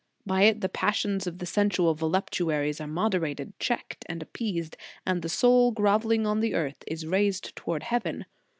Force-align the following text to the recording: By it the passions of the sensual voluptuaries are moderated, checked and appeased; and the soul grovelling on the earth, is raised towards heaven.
By 0.25 0.45
it 0.45 0.61
the 0.61 0.67
passions 0.67 1.27
of 1.27 1.37
the 1.37 1.45
sensual 1.45 1.93
voluptuaries 1.93 2.81
are 2.81 2.87
moderated, 2.87 3.53
checked 3.59 4.03
and 4.09 4.19
appeased; 4.23 4.75
and 5.05 5.21
the 5.21 5.29
soul 5.29 5.69
grovelling 5.71 6.25
on 6.25 6.39
the 6.39 6.55
earth, 6.55 6.83
is 6.87 7.05
raised 7.05 7.55
towards 7.55 7.85
heaven. 7.85 8.25